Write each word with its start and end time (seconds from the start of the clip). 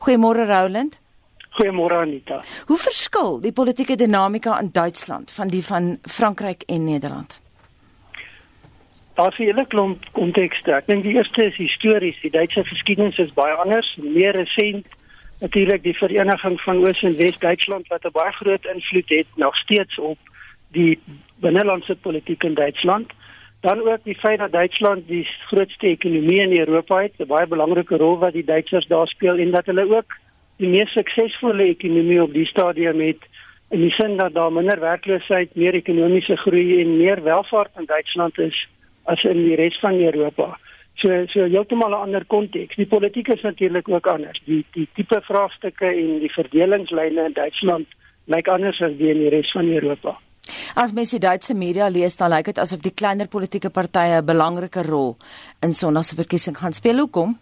Goeiemôre 0.00 0.46
Roland. 0.46 1.00
Goeiemôre 1.50 1.96
Anita. 2.00 2.40
Hoe 2.66 2.78
verskil 2.78 3.40
die 3.44 3.52
politieke 3.52 3.96
dinamika 4.00 4.56
in 4.60 4.70
Duitsland 4.72 5.30
van 5.30 5.48
die 5.52 5.60
van 5.64 5.98
Frankryk 6.02 6.62
en 6.66 6.84
Nederland? 6.84 7.40
Daar 9.14 9.32
is 9.32 9.38
'n 9.38 9.42
hele 9.42 9.66
klomp 9.66 10.04
kontekste. 10.12 10.72
Ek 10.72 10.86
dink 10.86 11.02
die 11.02 11.12
eerste 11.12 11.44
is 11.44 11.56
histories. 11.56 12.20
Die 12.20 12.30
Duitse 12.30 12.64
geskiedenis 12.64 13.18
is 13.18 13.32
baie 13.32 13.54
anders, 13.54 13.96
meer 13.96 14.32
resent. 14.32 14.86
Natuurlik 15.40 15.82
die 15.82 15.96
vereniging 15.96 16.60
van 16.60 16.76
Oos 16.86 17.02
en 17.02 17.16
Wes 17.16 17.38
Duitsland 17.38 17.88
wat 17.88 18.04
'n 18.04 18.12
baie 18.12 18.32
groot 18.32 18.64
invloed 18.64 19.08
het 19.08 19.26
nog 19.34 19.56
steeds 19.56 19.98
op 19.98 20.18
die 20.68 20.98
binnelandse 21.40 21.96
politiek 21.96 22.42
in 22.42 22.54
Duitsland. 22.54 23.12
Dan 23.60 23.80
ook 23.88 24.04
die 24.04 24.14
feit 24.14 24.38
dat 24.38 24.52
Duitsland 24.52 25.08
die 25.08 25.28
grootste 25.46 25.86
ekonomie 25.86 26.40
in 26.40 26.58
Europa 26.58 27.02
het, 27.02 27.12
'n 27.18 27.26
baie 27.26 27.46
belangrike 27.46 27.96
rol 27.96 28.18
wat 28.18 28.32
die 28.32 28.44
Duitsers 28.44 28.86
daar 28.86 29.08
speel 29.08 29.36
en 29.38 29.50
dat 29.50 29.66
hulle 29.66 29.96
ook 29.96 30.16
die 30.56 30.68
mees 30.68 30.92
suksesvolle 30.92 31.62
ekonomie 31.62 32.22
op 32.22 32.32
die 32.32 32.46
stadium 32.46 33.00
het 33.00 33.22
in 33.68 33.80
die 33.80 33.90
sin 33.90 34.16
dat 34.16 34.34
daar 34.34 34.52
minder 34.52 34.80
werkloosheid, 34.80 35.54
meer 35.54 35.74
ekonomiese 35.74 36.36
groei 36.36 36.80
en 36.80 36.96
meer 36.96 37.22
welvaart 37.22 37.70
in 37.78 37.84
Duitsland 37.84 38.38
is 38.38 38.68
as 39.04 39.22
in 39.24 39.44
die 39.44 39.54
res 39.54 39.78
van 39.78 40.00
Europa. 40.00 40.58
So 40.94 41.26
so 41.26 41.44
heeltemal 41.44 41.90
'n 41.90 42.02
ander 42.06 42.24
konteks. 42.24 42.76
Die 42.76 42.86
politiek 42.86 43.28
is 43.28 43.42
natuurlik 43.42 43.88
ook 43.88 44.06
anders. 44.06 44.40
Die 44.44 44.64
die 44.72 44.88
tipe 44.94 45.20
vraagstukke 45.20 45.86
en 45.86 46.18
die 46.18 46.32
verdelingslyne 46.32 47.24
in 47.24 47.32
Duitsland 47.32 47.86
lyk 48.24 48.48
anders 48.48 48.80
as 48.80 48.96
die 48.96 49.10
in 49.10 49.18
die 49.18 49.28
res 49.28 49.50
van 49.50 49.68
Europa. 49.68 50.18
As 50.74 50.92
mens 50.92 51.10
die 51.10 51.18
Duitse 51.18 51.54
media 51.54 51.88
lees, 51.88 52.16
dan 52.16 52.30
lyk 52.30 52.52
dit 52.52 52.58
asof 52.58 52.80
die 52.84 52.94
kleiner 52.94 53.28
politieke 53.28 53.70
partye 53.70 54.20
'n 54.20 54.26
belangrike 54.26 54.82
rol 54.86 55.16
in 55.62 55.72
Sondag 55.72 56.04
se 56.04 56.16
verkiesing 56.16 56.56
gaan 56.56 56.72
speel. 56.72 56.98
Hoekom? 56.98 57.38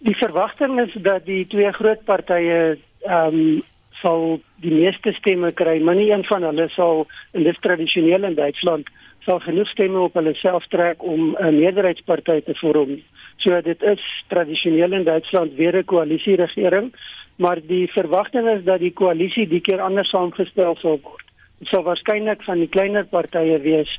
Die 0.00 0.16
verwagting 0.16 0.80
is 0.80 0.92
dat 1.02 1.24
die 1.24 1.46
twee 1.46 1.72
groot 1.72 2.04
partye 2.04 2.78
ehm 3.02 3.34
um, 3.34 3.62
sal 4.02 4.40
die 4.60 4.74
meeste 4.74 5.12
stemme 5.12 5.52
kry, 5.52 5.80
maar 5.80 5.94
nie 5.94 6.10
een 6.12 6.24
van 6.24 6.42
hulle 6.42 6.68
sal 6.68 7.06
in 7.32 7.42
dis 7.42 7.58
tradisioneel 7.60 8.24
in 8.24 8.34
Duitsland 8.34 8.88
sal 9.24 9.40
genoeg 9.40 9.68
stemme 9.68 10.00
op 10.04 10.14
hulle 10.18 10.34
self 10.34 10.66
trek 10.68 11.02
om 11.02 11.36
'n 11.36 11.58
meerderheidsparty 11.58 12.40
te 12.40 12.54
vorm. 12.54 13.00
So 13.36 13.60
dit 13.60 13.82
is 13.82 14.02
tradisioneel 14.28 14.92
in 14.92 15.04
Duitsland 15.04 15.54
weer 15.54 15.76
'n 15.76 15.84
koalisieregering, 15.84 16.92
maar 17.36 17.58
die 17.66 17.92
verwagting 17.92 18.48
is 18.48 18.64
dat 18.64 18.80
die 18.80 18.92
koalisie 18.92 19.48
die 19.48 19.60
keer 19.60 19.80
anders 19.80 20.10
saamgestel 20.10 20.76
sal 20.76 21.00
word. 21.02 21.23
Sal 21.70 21.84
waarskynlik 21.86 22.42
van 22.44 22.60
die 22.60 22.68
kleiner 22.68 23.06
partye 23.08 23.58
wees 23.64 23.90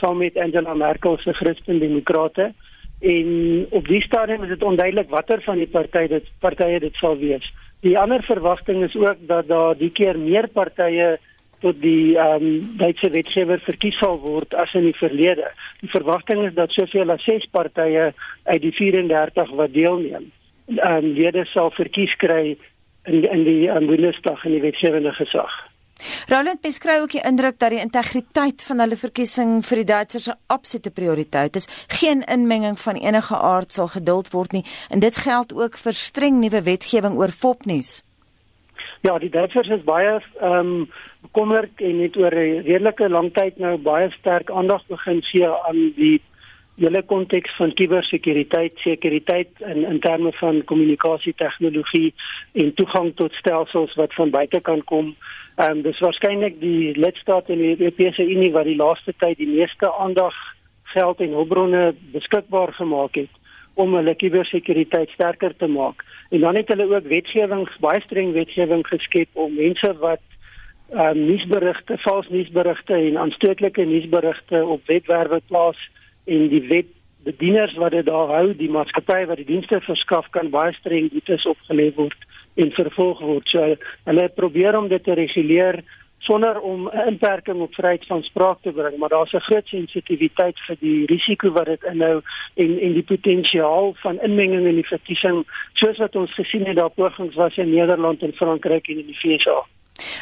saam 0.00 0.18
met 0.18 0.36
Angela 0.36 0.74
Merkel 0.74 1.18
se 1.22 1.32
Christen-Demokrate 1.32 2.52
en 3.00 3.66
op 3.70 3.86
die 3.88 4.00
stadium 4.02 4.42
is 4.42 4.48
dit 4.48 4.62
onduidelik 4.62 5.10
watter 5.10 5.42
van 5.42 5.60
die 5.60 5.68
partye 5.70 6.08
dit 6.08 6.26
partye 6.40 6.80
dit 6.80 6.94
sal 7.00 7.16
wees. 7.20 7.46
Die 7.84 7.98
ander 7.98 8.22
verwagting 8.24 8.82
is 8.82 8.96
ook 8.96 9.20
dat 9.28 9.48
daar 9.48 9.76
die 9.76 9.90
keer 9.92 10.18
meer 10.18 10.48
partye 10.48 11.18
tot 11.64 11.80
die 11.80 12.16
ehm 12.18 12.44
um, 12.44 12.76
Duitse 12.80 13.10
wetgewer 13.10 13.60
verkies 13.64 13.98
sal 14.00 14.18
word 14.20 14.54
as 14.60 14.72
in 14.74 14.88
die 14.88 14.96
verlede. 14.98 15.50
Die 15.80 15.90
verwagting 15.92 16.44
is 16.48 16.56
dat 16.56 16.72
soveel 16.76 17.12
as 17.12 17.24
6 17.24 17.46
partye 17.56 18.12
uit 18.44 18.62
die 18.62 18.72
34 18.72 19.52
wat 19.60 19.72
deelneem, 19.72 20.30
ehm 20.76 21.04
um, 21.04 21.12
lede 21.18 21.44
sal 21.52 21.70
verkies 21.76 22.16
kry 22.24 22.56
in 23.04 23.24
in 23.24 23.44
die 23.44 23.68
um, 23.68 23.86
Bundestag 23.86 24.44
in 24.44 24.56
die 24.58 24.64
wetgewende 24.64 25.12
gesag. 25.20 25.52
Roland 26.28 26.60
beskryf 26.60 27.02
ook 27.02 27.10
die 27.10 27.24
indruk 27.24 27.58
dat 27.58 27.70
die 27.70 27.80
integriteit 27.80 28.62
van 28.62 28.78
hulle 28.78 28.96
verkiesing 28.96 29.62
vir 29.64 29.76
die 29.76 29.90
Duitsers 29.92 30.28
'n 30.28 30.38
absolute 30.46 30.90
prioriteit 30.90 31.56
is. 31.56 31.68
Geen 31.88 32.22
inmenging 32.22 32.78
van 32.80 32.94
enige 32.94 33.36
aard 33.36 33.72
sal 33.72 33.88
geduld 33.88 34.30
word 34.30 34.52
nie 34.52 34.64
en 34.90 34.98
dit 34.98 35.16
geld 35.16 35.54
ook 35.54 35.78
vir 35.78 35.92
streng 35.92 36.40
nuwe 36.40 36.62
wetgewing 36.62 37.16
oor 37.16 37.28
fopnuus. 37.30 38.02
Ja, 39.00 39.18
die 39.18 39.30
Duitsers 39.30 39.68
is 39.68 39.84
baie 39.84 40.20
ehm 40.40 40.52
um, 40.58 40.90
bekommerd 41.20 41.80
en 41.80 41.98
het 41.98 42.16
oor 42.16 42.34
'n 42.34 42.62
redelike 42.64 43.08
lang 43.08 43.32
tyd 43.34 43.58
nou 43.58 43.76
baie 43.76 44.10
sterk 44.10 44.50
aandag 44.50 44.86
begin 44.86 45.22
gee 45.22 45.48
aan 45.48 45.92
die 45.96 46.22
hele 46.80 47.02
konteks 47.06 47.56
van 47.56 47.72
kubersekuriteit, 47.74 48.72
sekuriteit 48.82 49.48
in 49.58 49.84
in 49.84 50.00
terme 50.00 50.32
van 50.32 50.64
kommunikasietegnologie 50.64 52.14
en 52.52 52.74
toegang 52.74 53.12
tot 53.14 53.32
stelsels 53.32 53.94
wat 53.94 54.14
van 54.14 54.30
buite 54.30 54.60
kan 54.60 54.84
kom. 54.84 55.14
Ehm 55.56 55.70
um, 55.70 55.82
dis 55.82 55.98
waarskynlik 55.98 56.60
die 56.60 56.98
lidstaat 56.98 57.48
in 57.48 57.58
die 57.58 57.76
Europese 57.78 58.26
Unie 58.26 58.52
wat 58.52 58.64
die 58.64 58.76
laaste 58.76 59.14
tyd 59.18 59.38
die 59.38 59.50
meeste 59.50 59.92
aandag 59.92 60.34
geld 60.82 61.20
en 61.20 61.38
hulpbronne 61.38 61.94
beskikbaar 62.12 62.72
gemaak 62.72 63.14
het 63.14 63.42
om 63.74 63.94
hulle 63.94 64.14
kubersekuriteit 64.14 65.10
sterker 65.10 65.56
te 65.56 65.66
maak. 65.66 66.04
En 66.30 66.40
dan 66.40 66.56
het 66.56 66.68
hulle 66.68 66.86
ook 66.90 67.08
wetgewing, 67.10 67.66
baie 67.80 68.00
streng 68.00 68.32
wetgewing 68.32 68.86
geskep 68.86 69.28
om 69.32 69.54
mense 69.54 69.90
wat 69.98 70.22
uh 70.92 71.10
nuusberigte, 71.16 71.96
vals 71.98 72.28
nuusberigte 72.28 72.94
en 72.94 73.16
aanstootlike 73.18 73.84
nuusberigte 73.84 74.64
op 74.64 74.82
webwerwe 74.86 75.40
plaas 75.48 75.78
en 76.24 76.48
die 76.48 76.62
wetbedieners 76.68 77.74
wat 77.80 77.90
dit 77.90 78.06
daar 78.06 78.30
hou, 78.36 78.46
die 78.56 78.70
maatskappy 78.70 79.24
wat 79.26 79.36
die 79.42 79.50
dienste 79.50 79.80
verskaf 79.80 80.30
kan 80.30 80.50
baie 80.50 80.72
streng 80.72 81.10
boetes 81.12 81.46
opgelê 81.48 81.90
word 81.96 82.30
en 82.54 82.70
vervolg 82.70 83.20
word. 83.20 83.48
So 83.48 83.76
hulle 84.08 84.28
probeer 84.28 84.78
om 84.78 84.88
dit 84.88 85.04
te 85.04 85.14
reguleer 85.18 85.82
sonder 86.24 86.60
om 86.60 86.88
'n 86.88 87.08
inperking 87.08 87.60
op 87.60 87.74
vryheid 87.74 88.06
van 88.06 88.22
spraak 88.22 88.58
te 88.62 88.72
bring, 88.72 88.96
maar 88.96 89.08
daar's 89.08 89.32
'n 89.32 89.46
groot 89.48 89.66
sensitiwiteit 89.66 90.58
vir 90.66 90.76
die 90.80 91.06
risiko 91.06 91.50
wat 91.50 91.66
dit 91.66 91.82
inhou 91.82 92.20
en 92.54 92.80
en 92.80 92.92
die 92.92 93.02
potensiaal 93.12 93.94
van 93.94 94.20
inmenging 94.20 94.66
in 94.66 94.74
die 94.74 94.92
verkiesing, 94.94 95.44
soos 95.72 95.98
wat 95.98 96.16
ons 96.16 96.34
gesien 96.34 96.66
het 96.66 96.76
daar 96.76 96.90
pogings 96.90 97.34
was 97.34 97.56
in 97.56 97.70
Nederland 97.70 98.22
en 98.22 98.32
Frankryk 98.32 98.88
en 98.88 98.98
in 98.98 99.06
die 99.06 99.18
VS. 99.18 99.44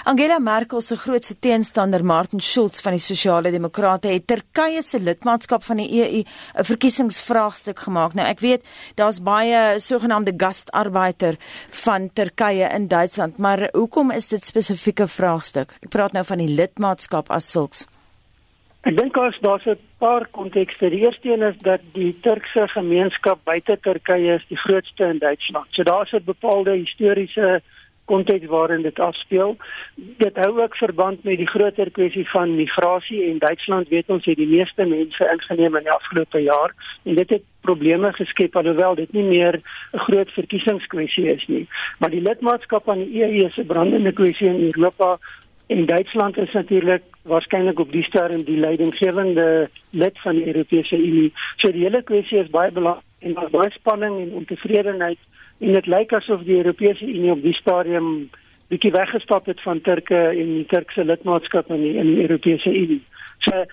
Angela 0.05 0.39
Merkel 0.39 0.81
se 0.81 0.97
grootste 0.97 1.39
teenstander, 1.39 2.05
Martin 2.05 2.41
Schulz 2.41 2.83
van 2.85 2.93
die 2.93 3.01
Sosiale 3.01 3.51
Demokrate, 3.51 4.11
het 4.13 4.27
Turkye 4.29 4.83
se 4.83 5.01
lidmaatskap 5.01 5.65
van 5.65 5.81
die 5.81 5.89
EU 6.01 6.23
'n 6.23 6.65
verkiesingsvraagstuk 6.65 7.79
gemaak. 7.79 8.15
Nou 8.15 8.27
ek 8.27 8.41
weet 8.41 8.63
daar's 8.97 9.23
baie 9.23 9.79
sogenaamde 9.79 10.35
gastarbeiter 10.37 11.37
van 11.71 12.11
Turkye 12.13 12.69
in 12.75 12.89
Duitsland, 12.89 13.39
maar 13.39 13.69
hoekom 13.73 14.11
is 14.11 14.29
dit 14.29 14.45
spesifieke 14.45 15.09
vraagstuk? 15.09 15.73
Ek 15.83 15.89
praat 15.89 16.13
nou 16.13 16.25
van 16.25 16.39
die 16.39 16.55
lidmaatskap 16.55 17.31
as 17.31 17.51
sulks. 17.51 17.87
Ek 18.83 18.97
dink 18.97 19.17
as 19.17 19.39
daar's 19.41 19.67
'n 19.67 19.79
paar 19.99 20.27
kontekste. 20.31 20.91
Die 20.91 21.07
eerste 21.07 21.33
een 21.33 21.43
is 21.43 21.57
dat 21.63 21.81
die 21.93 22.21
Turkse 22.21 22.69
gemeenskap 22.69 23.39
buite 23.45 23.79
Turkye 23.81 24.35
is 24.35 24.45
die 24.49 24.59
grootste 24.59 25.05
in 25.05 25.19
Duitsland. 25.19 25.67
So 25.71 25.83
daar's 25.83 26.13
'n 26.13 26.25
bepaalde 26.25 26.71
historiese 26.71 27.63
konteks 28.05 28.47
waarin 28.47 28.83
dit 28.83 28.99
afspeel. 28.99 29.57
Dit 29.95 30.37
hou 30.37 30.61
ook 30.63 30.77
verband 30.77 31.25
met 31.25 31.37
die 31.37 31.47
groter 31.47 31.91
kwessie 31.91 32.29
van 32.31 32.57
migrasie 32.57 33.31
en 33.31 33.39
Duitsland 33.39 33.89
weet 33.89 34.11
ons 34.11 34.25
het 34.25 34.37
die 34.37 34.49
meeste 34.49 34.85
mense 34.85 35.29
ingeneem 35.33 35.77
in 35.77 35.83
die 35.89 35.93
afgelope 35.93 36.43
jaar 36.43 36.75
en 37.03 37.15
dit 37.15 37.31
het 37.31 37.43
probleme 37.61 38.13
geskep 38.13 38.57
alhoewel 38.57 38.95
dit 38.95 39.13
nie 39.13 39.25
meer 39.25 39.61
'n 39.93 39.99
groot 39.99 40.31
verkiesingskwessie 40.31 41.27
is 41.27 41.47
nie. 41.47 41.69
Maar 41.99 42.11
die 42.11 42.23
lidmaatskap 42.23 42.89
aan 42.89 43.05
die 43.05 43.23
EU 43.23 43.47
is 43.47 43.57
'n 43.57 43.67
brandende 43.67 44.13
kwessie 44.13 44.49
in 44.49 44.73
Europa 44.73 45.19
en 45.67 45.87
Duitsland 45.87 46.37
is 46.37 46.53
natuurlik 46.53 47.03
waarskynlik 47.23 47.79
op 47.79 47.93
die 47.93 48.03
stadium 48.03 48.45
die 48.45 48.59
leidinggewende 48.59 49.71
lid 49.91 50.21
van 50.21 50.35
die 50.35 50.47
Europese 50.47 50.97
Unie. 50.97 51.33
So 51.57 51.73
die 51.73 51.83
hele 51.83 52.03
kwessie 52.03 52.39
is 52.39 52.51
baie 52.51 52.71
belangrik 52.71 53.05
en 53.19 53.35
daar's 53.35 53.51
baie 53.51 53.71
spanning 53.71 54.21
en 54.21 54.33
ontevredenheid 54.33 55.19
en 55.59 55.73
dit 55.73 55.87
lyk 55.87 56.13
asof 56.13 56.43
die 56.43 56.57
Europese 56.57 57.07
Unie 57.07 57.31
op 57.31 57.43
die 57.43 57.55
stadium 57.55 58.31
bietjie 58.73 58.93
weggestap 58.93 59.47
het 59.47 59.61
van 59.61 59.81
Turke 59.81 60.21
en 60.33 60.55
die 60.57 60.67
Turkse 60.67 61.05
lidmaatskap 61.05 61.71
in 61.71 61.83
die, 61.83 61.95
in 62.01 62.15
die 62.15 62.23
Europese 62.25 62.73
Unie. 62.73 63.03
So 63.39 63.65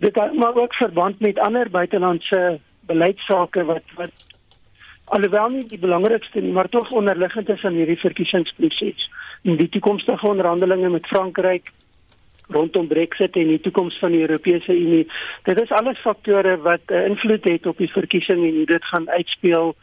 dit 0.00 0.14
het 0.14 0.34
maar 0.34 0.54
ook 0.54 0.74
verband 0.74 1.20
met 1.20 1.38
ander 1.38 1.70
buitelandse 1.70 2.58
beleidsake 2.86 3.64
wat 3.64 3.96
wat 3.96 4.28
alhoewel 5.10 5.48
nie 5.50 5.64
die 5.66 5.78
belangrikste 5.78 6.40
nie, 6.40 6.52
maar 6.52 6.68
tog 6.68 6.90
onderliggend 6.90 7.48
is 7.48 7.64
aan 7.64 7.78
hierdie 7.78 7.98
verkiesingsproses. 7.98 9.08
In 9.42 9.56
die 9.56 9.68
toekomstige 9.68 10.26
onderhandelinge 10.26 10.88
met 10.88 11.06
Frankryk 11.06 11.72
rondom 12.50 12.86
Brexit 12.86 13.36
en 13.36 13.46
die 13.46 13.60
toekoms 13.60 13.98
van 13.98 14.10
die 14.10 14.20
Europese 14.20 14.74
Unie. 14.74 15.06
Dit 15.42 15.60
is 15.60 15.70
alles 15.70 15.98
faktore 15.98 16.56
wat 16.62 16.82
uh, 16.86 17.06
invloed 17.06 17.44
het 17.44 17.66
op 17.66 17.78
die 17.78 17.90
verkiesing 17.90 18.44
en 18.46 18.56
hoe 18.56 18.66
dit 18.66 18.84
gaan 18.84 19.10
uitspeel 19.10 19.74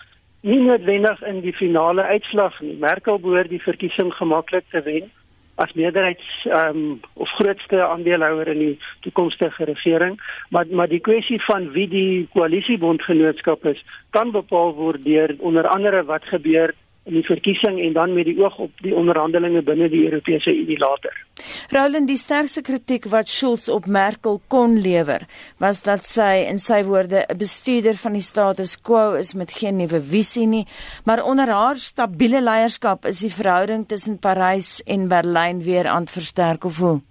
nie 0.42 0.60
noodwendig 0.60 1.22
in 1.22 1.42
die 1.42 1.54
finale 1.54 2.04
uitslag 2.04 2.60
nie. 2.62 2.76
Merkel 2.80 3.20
behoort 3.20 3.50
die 3.50 3.62
verkiesing 3.62 4.14
gemaklik 4.14 4.66
te 4.72 4.82
wen 4.86 5.12
as 5.58 5.74
meerderheids 5.74 6.26
ehm 6.46 6.78
um, 6.78 7.00
of 7.14 7.30
grootste 7.40 7.80
aandeelhouer 7.82 8.48
in 8.48 8.60
die 8.60 8.80
toekomstige 9.06 9.66
regering, 9.66 10.20
maar 10.50 10.66
maar 10.70 10.90
die 10.90 11.02
kwessie 11.02 11.40
van 11.46 11.72
wie 11.74 11.88
die 11.90 12.28
koalisiebondgenootskap 12.34 13.66
is, 13.66 13.82
kan 14.10 14.32
bepaal 14.32 14.76
word 14.78 15.06
deur 15.06 15.34
onder 15.40 15.68
andere 15.68 16.04
wat 16.04 16.30
gebeur 16.34 16.74
in 17.10 17.14
die 17.14 17.26
verkiesing 17.26 17.82
en 17.82 17.94
dan 17.94 18.14
met 18.14 18.30
die 18.30 18.38
oog 18.44 18.58
op 18.68 18.86
die 18.86 18.94
onderhandelinge 18.96 19.62
binne 19.62 19.90
die 19.90 20.06
Europese 20.06 20.54
Unie 20.54 20.78
later. 20.78 21.27
Roland, 21.68 22.08
die 22.08 22.16
sterkste 22.16 22.62
kritiek 22.64 23.10
wat 23.12 23.28
Schulz 23.28 23.66
op 23.68 23.90
Merkel 23.92 24.38
kon 24.48 24.78
lewer, 24.80 25.26
was 25.60 25.82
dat 25.84 26.06
sy 26.08 26.46
in 26.48 26.62
sy 26.64 26.78
woorde 26.88 27.26
'n 27.28 27.38
bestuurder 27.38 27.98
van 28.00 28.14
die 28.14 28.24
status 28.24 28.78
quo 28.82 29.16
is 29.20 29.34
met 29.34 29.52
geen 29.52 29.76
nuwe 29.76 30.00
visie 30.00 30.48
nie, 30.48 30.66
maar 31.04 31.24
onder 31.24 31.50
haar 31.50 31.76
stabiele 31.76 32.42
leierskap 32.42 33.06
is 33.06 33.20
die 33.20 33.34
verhouding 33.34 33.88
tussen 33.88 34.18
Parys 34.20 34.82
en 34.86 35.10
Berlyn 35.10 35.62
weer 35.64 35.88
aan 35.88 36.08
versterk 36.08 36.64
of 36.64 36.78
hoe? 36.78 37.02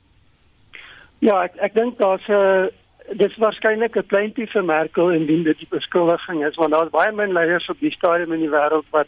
Ja, 1.19 1.43
ek 1.44 1.56
ek 1.56 1.75
dink 1.75 1.99
daar's 1.99 2.29
'n 2.29 2.70
dis 3.14 3.37
waarskynlik 3.37 3.97
'n 3.97 4.06
pleintjie 4.06 4.47
vir 4.47 4.64
Merkel 4.64 5.11
indien 5.11 5.43
dit 5.44 5.59
die 5.59 5.69
beskuldiging 5.70 6.47
is 6.47 6.56
want 6.56 6.73
daar's 6.73 6.91
baie 6.91 7.12
min 7.12 7.32
leiers 7.32 7.69
op 7.69 7.81
die 7.81 7.93
stadium 7.93 8.32
in 8.32 8.41
die 8.41 8.50
wêreld 8.50 8.88
wat 8.91 9.06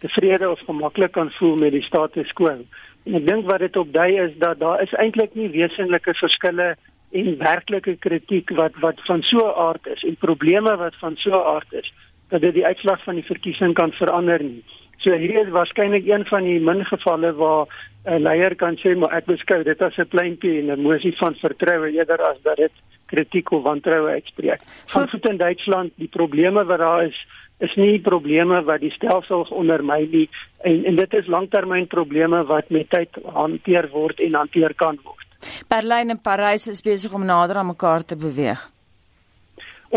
tevrede 0.00 0.50
of 0.50 0.60
gemaklik 0.60 1.12
kan 1.12 1.30
voel 1.30 1.56
met 1.56 1.72
die 1.72 1.82
status 1.82 2.32
quo. 2.32 2.64
En 3.06 3.14
ek 3.14 3.26
dink 3.26 3.46
wat 3.46 3.62
dit 3.62 3.76
opdui 3.76 4.10
is 4.18 4.32
dat 4.42 4.58
daar 4.58 4.82
is 4.82 4.92
eintlik 4.98 5.34
nie 5.38 5.48
wesenlike 5.52 6.14
verskille 6.18 6.74
en 7.14 7.36
werklike 7.38 7.94
kritiek 8.02 8.50
wat 8.58 8.74
wat 8.82 9.02
van 9.06 9.22
so 9.22 9.38
'n 9.46 9.54
aard 9.66 9.86
is 9.86 10.02
en 10.02 10.16
probleme 10.16 10.76
wat 10.76 10.96
van 11.02 11.16
so 11.16 11.30
'n 11.30 11.46
aard 11.54 11.72
is 11.72 11.92
dat 12.28 12.40
dit 12.40 12.54
die 12.54 12.66
uitslag 12.66 13.02
van 13.04 13.14
die 13.14 13.30
verkiesing 13.30 13.74
kan 13.74 13.92
verander 13.92 14.42
nie. 14.42 14.64
So 14.98 15.10
hierdie 15.10 15.40
is 15.40 15.54
waarskynlik 15.54 16.06
een 16.06 16.26
van 16.26 16.42
die 16.42 16.60
min 16.60 16.84
gevalle 16.84 17.32
waar 17.32 17.66
'n 18.04 18.22
leier 18.22 18.54
kan 18.56 18.76
sê 18.76 18.96
maar 18.96 19.12
ek 19.12 19.26
beskou 19.26 19.62
dit 19.62 19.82
as 19.82 19.98
'n 19.98 20.08
pleintjie 20.08 20.58
en 20.58 20.66
'n 20.66 20.78
emosie 20.78 21.16
van 21.16 21.34
vertroue 21.34 21.92
eerder 21.92 22.20
as 22.22 22.42
dat 22.42 22.56
dit 22.56 22.72
kritiek 23.06 23.50
of 23.52 23.62
wantroue 23.62 24.18
uitspreek. 24.18 24.62
Van 24.92 25.08
voet 25.08 25.28
in 25.28 25.40
Duitsland, 25.40 25.92
die 25.96 26.10
probleme 26.12 26.64
wat 26.64 26.78
daar 26.78 27.06
is, 27.06 27.18
is 27.58 27.74
nie 27.80 28.00
probleme 28.04 28.60
wat 28.68 28.82
die 28.84 28.92
stelsels 28.92 29.50
ondermy 29.54 30.02
nie 30.12 30.26
en 30.68 30.84
en 30.84 30.96
dit 31.00 31.14
is 31.20 31.28
langtermynprobleme 31.32 32.42
wat 32.50 32.70
met 32.70 32.90
tyd 32.92 33.20
hanteer 33.32 33.88
word 33.92 34.20
en 34.20 34.34
hanteer 34.36 34.74
kan 34.74 34.98
word. 35.04 35.24
Berlyn 35.70 36.12
en 36.12 36.20
Parys 36.20 36.66
is 36.68 36.82
besig 36.84 37.12
om 37.14 37.24
nader 37.24 37.60
aan 37.60 37.72
mekaar 37.72 38.04
te 38.04 38.16
beweeg. 38.16 38.60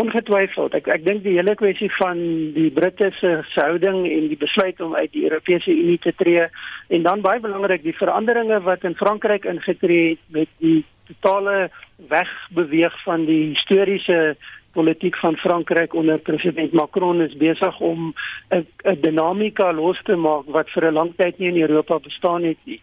Ongetwyfeld. 0.00 0.76
Ek 0.78 0.88
ek 0.94 1.04
dink 1.04 1.24
die 1.24 1.34
hele 1.34 1.56
kwessie 1.58 1.90
van 1.98 2.20
die 2.54 2.70
Britte 2.72 3.10
se 3.18 3.32
houding 3.56 4.04
en 4.06 4.28
die 4.30 4.38
besluit 4.40 4.80
om 4.80 4.94
uit 4.94 5.10
die 5.12 5.26
Europese 5.28 5.74
Unie 5.74 5.98
te 5.98 6.14
tree 6.16 6.46
en 6.88 7.02
dan 7.04 7.24
baie 7.26 7.42
belangrik 7.42 7.82
die 7.84 7.96
veranderinge 7.98 8.62
wat 8.64 8.86
in 8.88 8.96
Frankryk 8.96 9.44
ingetree 9.50 10.14
het 10.14 10.24
met 10.32 10.48
die 10.64 10.84
totale 11.12 11.70
wegbeweeg 12.08 13.02
van 13.02 13.24
die 13.24 13.42
historiese 13.52 14.36
politiek 14.72 15.16
van 15.16 15.36
Frankryk 15.36 15.94
onder 15.94 16.18
president 16.18 16.72
Macron 16.72 17.22
is 17.22 17.36
besig 17.36 17.80
om 17.80 18.14
'n 18.48 18.66
dinamika 19.00 19.72
los 19.72 20.00
te 20.02 20.16
maak 20.16 20.46
wat 20.46 20.70
vir 20.70 20.84
'n 20.86 20.94
lang 20.94 21.12
tyd 21.16 21.38
nie 21.38 21.48
in 21.48 21.60
Europa 21.60 21.98
bestaan 21.98 22.42
het 22.42 22.58
nie. 22.64 22.80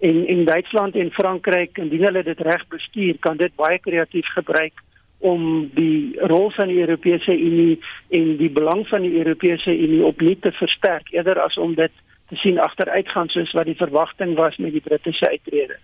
En 0.00 0.26
in 0.26 0.44
Duitsland 0.44 0.94
en 0.94 1.10
Frankryk, 1.10 1.78
indien 1.78 2.04
hulle 2.04 2.22
dit 2.22 2.40
reg 2.40 2.68
bestuur, 2.68 3.16
kan 3.18 3.36
dit 3.36 3.54
baie 3.56 3.78
kreatief 3.78 4.26
gebruik 4.26 4.72
om 5.18 5.70
die 5.74 6.16
rol 6.20 6.50
van 6.50 6.68
die 6.68 6.80
Europese 6.80 7.38
Unie 7.38 7.80
en 8.08 8.36
die 8.36 8.50
belang 8.50 8.86
van 8.88 9.02
die 9.04 9.18
Europese 9.18 9.78
Unie 9.78 10.04
opnuut 10.04 10.42
te 10.42 10.52
versterk 10.52 11.12
eerder 11.12 11.40
as 11.40 11.58
om 11.58 11.74
dit 11.74 11.92
te 12.30 12.38
sien 12.38 12.60
agteruitgaan 12.62 13.28
soos 13.34 13.52
wat 13.58 13.66
die 13.66 13.76
verwagting 13.78 14.36
was 14.38 14.56
met 14.62 14.72
die 14.72 14.82
Britse 14.84 15.28
uittrede. 15.28 15.76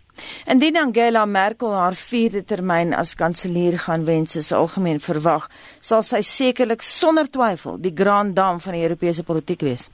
Indien 0.46 0.78
Angela 0.78 1.26
Merkel 1.26 1.74
haar 1.74 1.98
vierde 1.98 2.44
termyn 2.46 2.94
as 2.94 3.16
kanselier 3.18 3.78
gaan 3.82 4.06
wen 4.06 4.26
soos 4.30 4.52
algemeen 4.54 5.02
verwag, 5.02 5.48
sal 5.80 6.04
sy 6.06 6.22
sekerlik 6.22 6.86
sonder 6.86 7.26
twyfel 7.30 7.80
die 7.82 7.94
grand 7.94 8.36
dame 8.38 8.62
van 8.62 8.78
die 8.78 8.84
Europese 8.86 9.26
politiek 9.26 9.66
wees. 9.66 9.88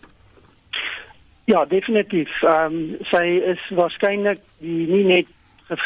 Ja, 1.51 1.65
definitief. 1.65 2.31
Ehm 2.43 2.77
um, 2.77 2.99
sy 3.11 3.25
is 3.55 3.63
waarskynlik 3.75 4.45
nie 4.61 5.07
net 5.09 5.33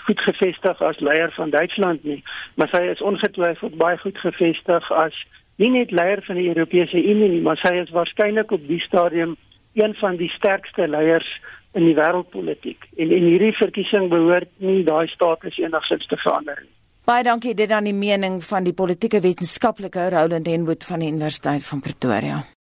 goed 0.06 0.20
gevestig 0.26 0.82
as 0.82 1.00
leier 1.00 1.30
van 1.38 1.50
Duitsland 1.54 2.04
nie, 2.04 2.22
maar 2.58 2.68
sy 2.74 2.82
is 2.90 3.02
ongetwyfeld 3.02 3.78
baie 3.78 3.98
goed 4.02 4.18
gevestig 4.18 4.90
as 4.90 5.14
nie 5.62 5.70
net 5.70 5.94
leier 5.94 6.20
van 6.26 6.36
die 6.36 6.48
Europese 6.50 6.98
Unie 6.98 7.30
nie, 7.36 7.42
maar 7.44 7.60
sy 7.62 7.76
is 7.80 7.92
waarskynlik 7.94 8.50
op 8.52 8.66
die 8.68 8.82
stadium 8.84 9.36
een 9.76 9.94
van 10.00 10.16
die 10.16 10.30
sterkste 10.34 10.88
leiers 10.88 11.28
in 11.76 11.84
die 11.84 11.94
wêreldpolitiek. 11.96 12.88
En 12.96 13.12
en 13.12 13.28
hierdie 13.28 13.52
verkiesing 13.56 14.08
behoort 14.12 14.48
nie 14.56 14.82
daai 14.84 15.06
status 15.12 15.58
enigsins 15.60 16.08
te 16.08 16.16
verander 16.24 16.58
nie. 16.62 16.72
Baie 17.06 17.22
dankie 17.22 17.54
dit 17.54 17.70
aan 17.70 17.86
die 17.86 17.94
mening 17.94 18.40
van 18.42 18.64
die 18.66 18.74
politieke 18.74 19.20
wetenskaplike 19.22 20.08
Roland 20.10 20.48
Henwood 20.50 20.84
van 20.84 21.04
die 21.04 21.12
Universiteit 21.12 21.62
van 21.68 21.80
Pretoria. 21.80 22.42